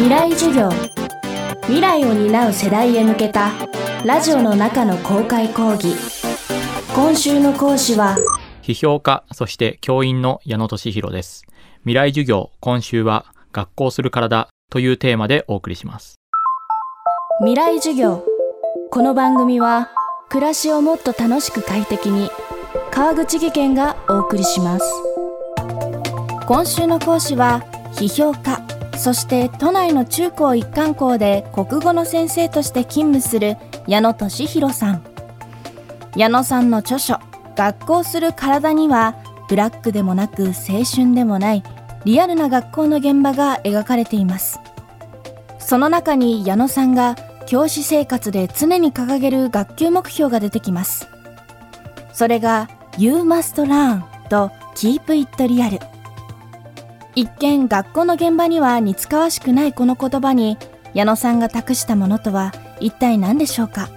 [0.00, 0.70] 未来授業。
[1.64, 3.50] 未来を担う世代へ向けた
[4.02, 5.94] ラジオの中の公開講義。
[6.94, 8.16] 今週の講師は
[8.62, 11.44] 批評家そして教員の矢野俊弘です。
[11.80, 16.14] 未来授業今週は学校する体というテーマでお送りします。
[17.40, 18.24] 未来授業。
[18.90, 19.90] この番組は
[20.30, 22.30] 暮らしをもっと楽しく快適に
[22.90, 24.84] 川口義賢がお送りします。
[26.46, 27.62] 今週の講師は
[27.92, 28.69] 批評家
[29.00, 33.56] そして都内の中高一貫校で国語の先生として勤務する
[33.86, 35.02] 矢野俊弘さん。
[36.16, 37.18] 矢野さんの著書
[37.56, 39.14] 「学校する体」には
[39.48, 41.62] ブラックでもなく青春でもない
[42.04, 44.60] リアルな学校の現場が描かれています。
[45.58, 51.08] その中に矢野さんが教師生活で常に掲げる学級目標が出てきます。
[52.12, 55.80] それが You must learn と Keep it real
[57.14, 60.56] 一見学校の現場には似つかわしくないこの言葉に
[60.94, 63.88] 矢野さんが託したものとは一体何でしょうか？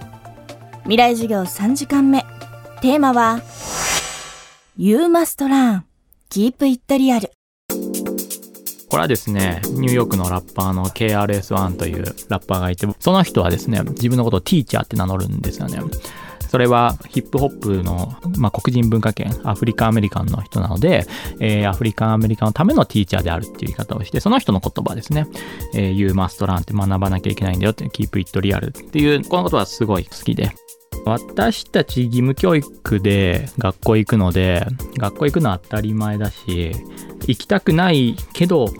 [0.82, 2.24] 未来授業3時間目。
[2.80, 3.40] テーマは
[4.76, 5.82] You must learn.
[6.30, 7.30] Keep it real.
[8.88, 15.80] これはですね、ニューヨークのラッパーの KRS-One というラッパーがいて、その人はですね、自分のことをティーチャーって名乗るんですよね。
[16.54, 21.04] それはヒップホップの、まあ、黒人文化圏、アフリカアメリカンの人なので、
[21.40, 25.26] えー、アフリカアメリカンのためのティーチャーであるっていう言い方をして、その人の言葉ですね。
[25.74, 30.52] えー、You must learn って学ばなきゃいけないんだよって、Keep it real っていう、このことはすごい好きで。
[31.04, 34.64] 私たち義務教育で学校行くので、
[34.96, 36.70] 学校行くのは当たり前だし、
[37.26, 38.70] 行きたくないけど我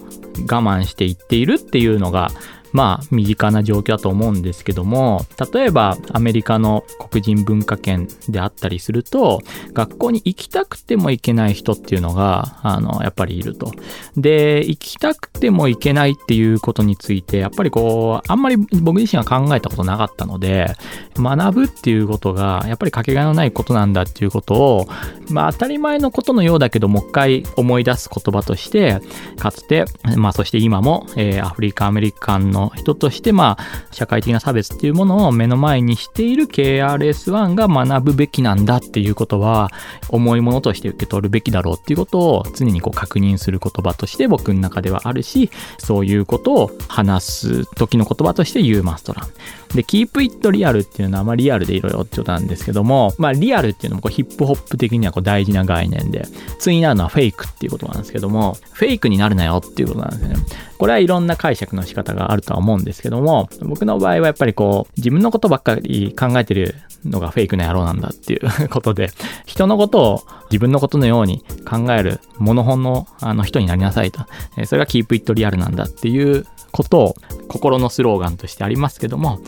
[0.45, 2.31] 慢して行っているっていうのが
[2.75, 13.73] まあ身近な状況だと思うんですけども例えばアメリカの黒人文化圏であったりすると学校に行きたくても行けない人っていうのがあのやっぱりいると。
[14.17, 20.75] で行きたくても行けないっていうことについてやっぱりこうあんまり僕自身は考えたことなかったので
[21.17, 24.89] 学ぶっていうことがやっぱりかけがえのないことなんだっていうことを
[25.31, 29.01] まあ当たり前のことのようだけどもう一回思い出す言葉として
[29.39, 29.85] かつて
[30.17, 39.71] まあそして今も、えー、アフリカアメリカンの人として、まあ、社会的な差別っていうものを目の前にしている KRS-One が学ぶべきなんだっていうことは、
[40.09, 49.29] 重いものとして受け取るべきだろうっていうことを常にこう確認する言葉として僕の中ではあるし、そういうことを話す時の言葉として言うマストラン。
[49.75, 56.27] で、keep it real っていうのは、まあリアルでいろよってことなんですけども、まあリアルっていうのもこうヒップホップ的にはこう大事な概念で、
[56.59, 60.37] 次になるのはフェイクっていうことなんですけども、フェイクになるなよっていうことなんですよね。
[60.85, 66.75] これはいろんな解釈の仕方があるとは思うんですけども、僕の場合はやっぱりこう、自分のことばっかり考えてる
[67.07, 69.09] のがフェイクな野郎なんだっていう ことで、
[69.47, 74.27] 人のことを自分のことのように考えるモノホンのあの人になりなさいと。
[74.67, 77.15] それが Keep It Real なんだっていうことを
[77.49, 79.39] 心のスローガンとしてありますけども、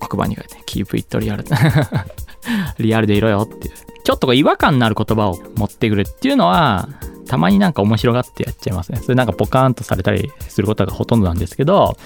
[0.00, 1.44] 黒板に書いて、Keep It Real
[2.80, 3.74] リアルでいろよっていう。
[4.04, 6.88] ちょっと違和感のある言葉を持ってくるっていうのは、
[7.28, 8.98] たまになんか面白がってやっちゃいますね。
[8.98, 11.96] それなんかポカーンとされたりすることがほとんどなんですけど、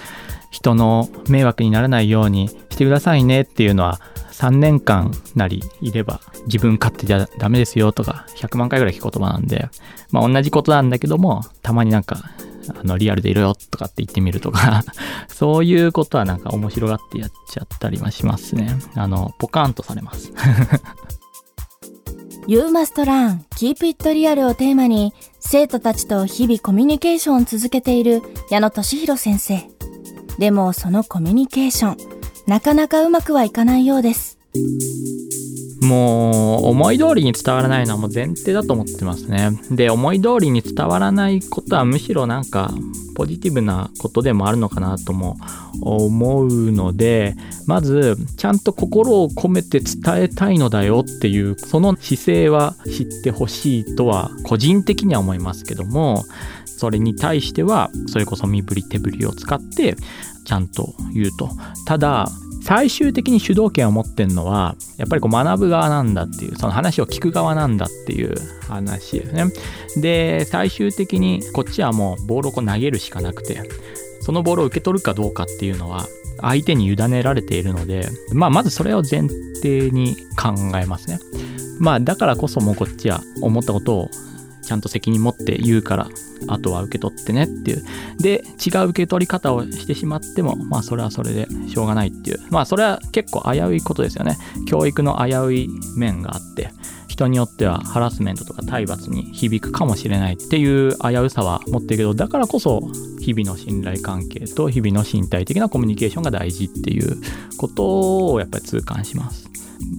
[0.51, 3.99] 人の迷惑にならないようにしてくださいねっていうのは
[4.31, 9.67] 3年間なりいれば自分勝手じゃダメですよとか100万回ぐらい聞く言葉なんで、
[10.11, 12.17] まあ同じことなんだけども、たまになんか
[12.69, 14.83] あの、リアルでいろよとかって言ってみるとか
[15.27, 18.77] そういうことはなんか面白がってやっちゃったりはしますね。
[18.95, 20.31] あの、ポカーンとされます。
[22.45, 29.61] You must learn, keep it real をテーマに、生徒たちと日々コミュニケーションを続けている矢野俊弘先生。
[30.39, 31.97] でもそのコミュニケーション、
[32.45, 34.39] なかなかうまくはいかないようです。
[35.83, 39.51] もう思い通りに伝わらないのはもう前提だと思ってますね。
[39.69, 42.71] で、思い通りに伝わらないことはむしろなんか
[43.15, 45.37] ポジティブなことでもあるのかなとも
[45.81, 47.35] 思うので、
[47.67, 56.23] まずちゃんと心を込めて伝えたいのだよっていうその姿勢は知ってほしいとは個人的には思いますけども、
[56.65, 59.95] それに対してはそれこそ身振り手振りを使って
[60.45, 61.49] ちゃんと言うと。
[61.85, 62.29] ただ、
[62.63, 68.35] 最終的に主導権を持ってるのはやっぱりこう学ぶ側なんだっていうその話を聞く側なんだっていう
[68.67, 69.45] 話ですね
[70.01, 73.61] で最終的にこっちはもうボールをこう投げるしかなくて
[74.21, 76.07] そのボールを受け取るかどうかっていうのは
[76.39, 79.27] 相手に委ねられているので、まあ、まずそれを前
[79.61, 81.19] 提に考えますね。
[81.79, 84.09] まあ、だからこそもうこっちは思ったことを
[84.63, 86.07] ちゃんと責任持って言うから、
[86.47, 87.83] あとは受け取ってねっていう。
[88.19, 92.39] で、違う受け取り方をしてしまっても、まあそれはそれでしょうがないっていう。
[92.49, 94.37] まあそれは結構危ういことですよね。
[94.67, 96.71] 教育の危うい面があって、
[97.07, 102.81] 人によってはハラスメントとか体罰に響くかもしれないっていう危うさは持ってるけど、だからこそ
[103.23, 107.17] 日々の信頼関係と日々の身体的なコミュニケーションが大事っていう
[107.57, 109.49] ことをやっぱり痛感します。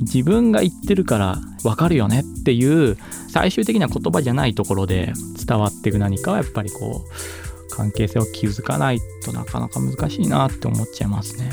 [0.01, 2.97] 自分が言ってるから分かるよねっていう
[3.29, 5.13] 最終的な言葉じゃないところで
[5.47, 11.51] 伝わっていく何かはやっぱりこう関係性を築かないとなかなか難しいなって思っちゃいますね。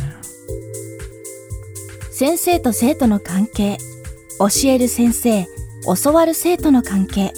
[2.12, 3.78] 先生と生徒の関係
[4.40, 5.48] 教える先生
[6.04, 7.34] 教わる生徒の関係。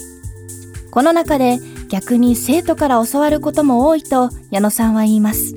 [0.90, 1.58] この中で
[1.88, 5.54] 逆に生徒から教わることも多いと矢野さんは言います。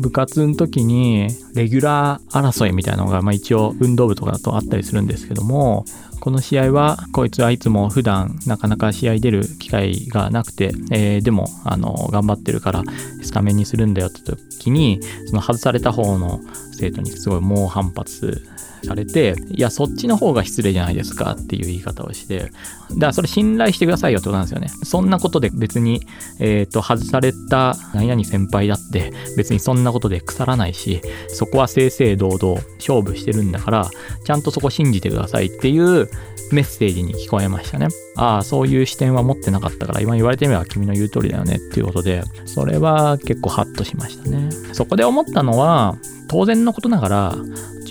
[0.00, 5.84] 部活の時にレギュラー争いみたいなのが、まあ、一応運動部とかだとあったりするんですけども
[6.22, 12.84] この試合はこいつはいつも普段なかなか試合出る機会がなくて、えー、でもあの頑張ってるから
[13.22, 16.38] スタメンにするんだよって時にその外された方の
[16.78, 18.40] 生徒にすごい猛反発
[18.84, 22.50] されて、いや、そっちの方が失礼じゃないですかっていう言い方をして、だか
[22.98, 24.68] らそれ信頼してくださいよってことなんですよね。
[24.84, 26.02] そんなことで別に、
[26.40, 33.90] えっ、ー、と、外された何々先輩だって別にそんなことで腐らないし、そこは正々堂々勝負してるんだから、
[34.24, 36.08] ちゃんとそこ信じてくださいっていう
[36.52, 37.88] メッセージに聞こえましたね。
[38.16, 44.50] ああ、そういう視点は持ってなかったから、今言われてみれば君の言う通りだよねっていうことで、それは結構ハッとしましたね。
[44.72, 45.96] そこで思ったのは、
[46.28, 47.36] 当然のことながら、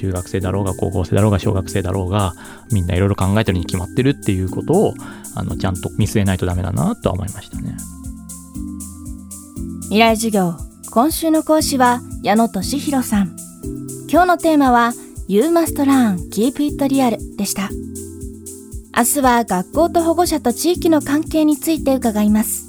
[0.02, 2.34] 中学生だろうが高校生だろうが小学生だろうが
[2.72, 4.94] みんないろいろ考えてるに決まってるっていうことを
[5.36, 7.78] あのちゃんと見据えないとダメだなとは思いましたね。
[9.84, 10.56] 未来授業
[10.90, 13.36] 今週の講師は矢野俊弘さん。
[14.10, 14.94] 今日のテーマは
[15.28, 16.18] You must learn.
[16.32, 17.38] Keep it real.
[17.38, 17.70] でした。
[18.96, 22.68] 明日は学校と保護者と地域の関係について伺います。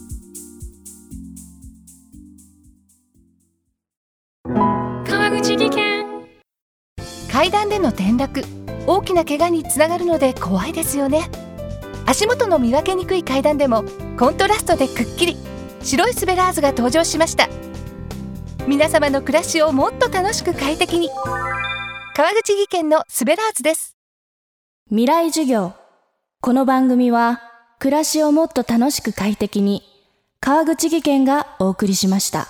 [7.30, 8.44] 階段での転落。
[8.86, 11.28] 大きな怪我につながるので怖いですよね。
[12.06, 13.84] 足元の見分けにくい階段でも
[14.18, 15.36] コントラストでくっきり。
[15.82, 17.48] 白いスベラーズが登場しました。
[18.68, 21.10] 皆様の暮らしをもっと楽しく快適に。
[22.14, 23.96] 川口技研のスベラーズです。
[24.88, 25.81] 未来授業
[26.44, 27.40] この番組は
[27.78, 29.84] 暮らしをもっと楽しく快適に
[30.40, 32.48] 川口技研がお送りしました。